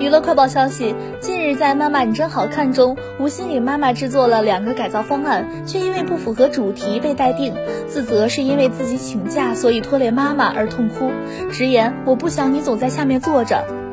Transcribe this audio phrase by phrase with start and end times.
[0.00, 7.52] 娱乐快报消息近日在妈妈你真好看中吴昕给妈妈制作了两个改造方案却因为不符合主题被待定。
[7.88, 11.10] 自责是因为自己请假所以拖累妈妈而痛哭。
[11.50, 13.87] 直言我不想你总在下面坐着。